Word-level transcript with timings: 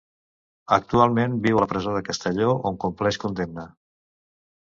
Actualment 0.77 1.35
viu 1.43 1.59
a 1.59 1.61
la 1.65 1.67
presó 1.75 1.93
de 1.97 2.01
Castelló, 2.09 2.49
on 2.71 2.81
compleix 2.85 3.19
condemna. 3.27 3.67